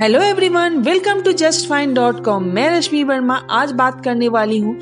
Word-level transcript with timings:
Hello 0.00 0.20
everyone 0.20 0.76
welcome 0.76 1.20
to 1.22 1.32
just 1.32 1.68
fine 1.68 1.94
dot 1.94 2.24
com 2.24 2.44
मैं 2.44 2.70
रश्मि 2.70 3.04
वर्मा 3.04 3.34
आज 3.50 3.72
बात 3.72 4.04
करने 4.04 4.28
वाली 4.28 4.58
हूँ 4.58 4.76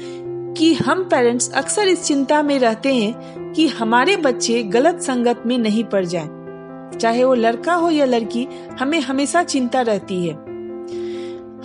कि 0.55 0.75
हम 0.75 1.05
पेरेंट्स 1.05 1.51
अक्सर 1.53 1.89
इस 1.89 2.05
चिंता 2.05 2.43
में 2.43 2.59
रहते 2.59 2.95
हैं 2.95 3.53
कि 3.53 3.67
हमारे 3.69 4.17
बच्चे 4.17 4.63
गलत 4.63 5.01
संगत 5.01 5.43
में 5.47 5.59
नहीं 5.59 5.85
पड़ 5.85 6.05
जाएँ। 6.05 6.99
चाहे 6.99 7.25
वो 7.25 7.35
लड़का 7.35 7.75
हो 7.75 7.91
या 7.91 8.05
लड़की, 8.05 8.47
हमें 8.81 9.01
हमेशा 9.01 9.43
चिंता 9.43 9.81
रहती 9.81 10.27
है। 10.27 10.35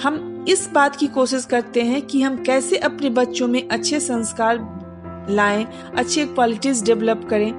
हम 0.04 0.45
इस 0.50 0.70
बात 0.73 0.95
की 0.95 1.07
कोशिश 1.07 1.45
करते 1.45 1.81
हैं 1.81 2.02
कि 2.02 2.21
हम 2.21 2.43
कैसे 2.43 2.77
अपने 2.77 3.09
बच्चों 3.09 3.47
में 3.47 3.68
अच्छे 3.68 4.00
संस्कार 4.00 4.57
लाएँ, 5.29 5.68
अच्छे 5.97 6.25
क्वालिटीज 6.25 6.84
डेवलप 6.84 7.27
करें। 7.29 7.52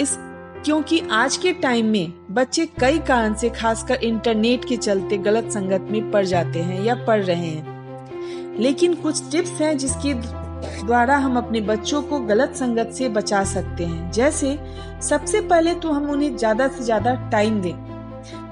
इस 0.00 0.18
क्योंकि 0.64 1.00
आज 1.10 1.36
के 1.36 1.52
टाइम 1.52 1.86
में 1.86 2.12
बच्चे 2.30 2.64
कई 2.80 2.98
कारण 2.98 3.34
से 3.34 3.48
खासकर 3.50 4.02
इंटरनेट 4.04 4.64
के 4.64 4.76
चलते 4.76 5.18
गलत 5.18 5.50
संगत 5.50 5.86
में 5.90 6.10
पड़ 6.10 6.24
जाते 6.24 6.58
हैं 6.58 6.82
या 6.84 6.94
पढ़ 7.06 7.22
रहे 7.22 7.46
हैं। 7.46 8.58
लेकिन 8.58 8.94
कुछ 8.94 9.30
टिप्स 9.32 9.60
हैं 9.60 9.76
जिसके 9.78 10.12
द्वारा 10.14 11.16
हम 11.16 11.36
अपने 11.36 11.60
बच्चों 11.60 12.02
को 12.02 12.18
गलत 12.20 12.54
संगत 12.56 12.90
से 12.90 13.08
बचा 13.08 13.42
सकते 13.44 13.84
हैं। 13.84 14.10
जैसे, 14.12 14.58
सबसे 15.02 15.40
पहले 15.40 15.74
तो 15.74 15.92
हम 15.92 16.10
उन्हें 16.10 16.36
ज़्यादा 16.36 16.68
से 16.68 16.84
ज़्यादा 16.84 17.14
टाइम 17.30 17.60
दें, 17.60 17.74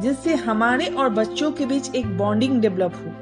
जिससे 0.00 0.34
हमारे 0.34 0.86
और 0.86 1.08
बच्चों 1.10 1.50
के 1.52 1.66
बीच 1.66 1.94
एक 1.94 2.16
बॉन्डिंग 2.18 2.60
डेवलप 2.60 2.94
हो। 2.96 3.12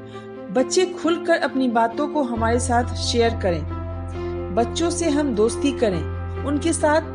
बच्चे 0.52 0.86
खुलकर 0.92 1.38
अपनी 1.41 1.68
बातों 1.70 2.08
को 2.08 2.22
हमारे 2.22 2.60
साथ 2.60 2.94
शेयर 3.02 3.38
करें। 3.42 4.55
बच्चों 4.55 4.91
से 4.91 5.10
हम 5.10 5.34
दोस्ती 5.34 5.72
करें, 5.72 6.02
उनके 6.44 6.72
साथ 6.72 7.14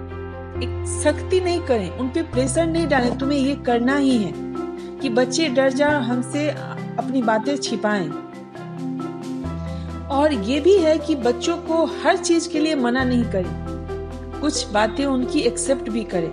एक 0.57 0.85
सख्ती 0.87 1.39
नहीं 1.39 1.61
करें, 1.61 1.89
उन 1.89 2.09
पे 2.09 2.21
प्रेशर 2.23 2.65
नहीं 2.65 2.87
डालें, 2.87 3.17
तुम्हें 3.17 3.39
ये 3.39 3.55
करना 3.55 3.95
ही 3.95 4.17
है 4.17 4.31
कि 5.01 5.09
बच्चे 5.09 5.47
डर 5.49 5.73
जाए, 5.73 6.01
हमसे 6.01 6.49
अपनी 6.49 7.21
बातें 7.21 7.55
छिपाएँ। 7.57 8.09
और 10.11 10.33
ये 10.33 10.59
भी 10.59 10.77
है 10.77 10.97
कि 10.97 11.15
बच्चों 11.15 11.57
को 11.57 11.85
हर 12.03 12.17
चीज़ 12.17 12.49
के 12.49 12.59
लिए 12.59 12.75
मना 12.75 13.03
नहीं 13.03 13.23
करें, 13.23 14.41
कुछ 14.41 14.71
बातें 14.71 15.05
उनकी 15.05 15.39
एक्सेप्ट 15.39 15.89
भी 15.89 16.03
करें। 16.03 16.31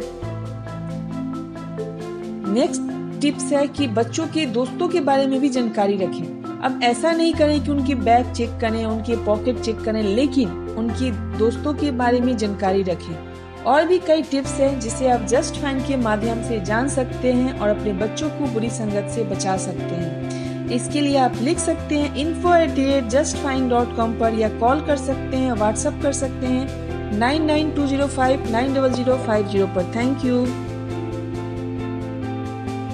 नेक्स्ट 2.55 2.83
टिप्स 3.21 3.53
है 3.53 3.67
कि 3.67 3.87
बच्चों 3.87 4.27
के 4.27 4.47
दोस्तों 4.47 4.89
के 4.89 5.01
बारे 5.01 5.27
में 5.27 5.41
भी 5.41 5.49
जानकारी 5.49 5.97
रखें। 5.97 6.61
अब 6.63 6.81
ऐसा 6.83 7.13
नहीं 7.13 7.33
करें 7.35 7.63
कि 7.65 7.71
उनकी 7.71 7.95
बैग 7.95 8.33
चेक 8.33 8.51
करें, 8.61 8.85
उनके 8.85 9.17
पॉकेट 9.17 9.61
चेक 9.61 9.81
करें, 9.81 10.03
लेकिन 10.03 10.49
उनके 10.79 11.11
दोस्तों 11.39 11.75
के 11.75 11.91
बारे 11.91 12.21
में 12.21 12.37
जानकारी 12.37 12.83
रखें। 12.83 13.28
और 13.67 13.85
भी 13.87 13.99
कई 13.99 14.23
टिप्स 14.23 14.53
हैं 14.53 14.79
जिसे 14.81 15.09
आप 15.11 15.25
जस्ट 15.27 15.55
फ़ैन 15.55 15.81
के 15.87 15.97
माध्यम 15.97 16.43
से 16.43 16.61
जान 16.61 16.89
सकते 16.89 17.33
हैं 17.33 17.59
और 17.61 17.69
अपने 17.69 17.93
बच्चों 17.93 18.29
को 18.31 18.47
बुरी 18.47 18.71
संगत 18.71 19.11
से 19.11 19.25
बचा 19.25 19.57
सकते 19.57 19.95
हैं। 19.95 20.71
इसके 20.71 21.01
लिए 21.01 21.17
आप 21.17 21.37
लिख 21.43 21.59
सकते 21.59 21.99
हैं 21.99 22.15
info 22.17 22.55
at 22.55 22.71
the 22.71 22.85
rate 22.85 23.05
just 23.09 23.37
fine 23.37 23.69
dot 23.69 23.97
com 23.97 24.19
पर 24.19 24.35
या 24.35 24.49
कॉल 24.59 24.81
कर 24.87 24.97
सकते 24.97 25.37
हैं, 25.37 25.53
व्हाट्सअप 25.53 26.01
कर 26.03 26.13
सकते 26.13 26.47
हैं, 26.47 27.19
nine 27.19 27.45
nine 27.45 27.71
two 27.71 27.87
zero 27.87 28.07
five, 28.07 28.51
nine 28.51 28.75
double 28.75 28.93
zero 28.93 29.17
five 29.17 29.49
zero 29.49 29.67
पर। 29.67 29.93
Thank 29.97 30.25
you. 30.25 30.47